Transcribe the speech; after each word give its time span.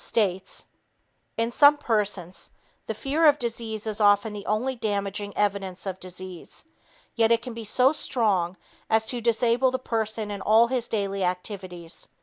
states, 0.03 0.65
"In 1.37 1.51
some 1.51 1.77
persons 1.77 2.49
the 2.87 2.93
fear 2.95 3.27
of 3.27 3.37
disease 3.37 3.85
is 3.85 4.01
often 4.01 4.33
the 4.33 4.47
only 4.47 4.75
damaging 4.75 5.31
evidence 5.37 5.85
of 5.85 5.99
disease, 5.99 6.65
yet 7.13 7.31
it 7.31 7.43
can 7.43 7.53
be 7.53 7.65
so 7.65 7.91
strong 7.91 8.57
as 8.89 9.05
to 9.05 9.21
disable 9.21 9.69
the 9.69 9.77
person 9.77 10.31
in 10.31 10.41
all 10.41 10.65
his 10.65 10.87
daily 10.87 11.23
activities." 11.23 12.07